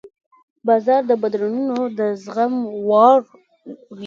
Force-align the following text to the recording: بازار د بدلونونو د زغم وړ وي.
بازار 0.67 1.01
د 1.07 1.11
بدلونونو 1.23 1.77
د 1.97 1.99
زغم 2.23 2.53
وړ 2.89 3.19
وي. 3.29 3.37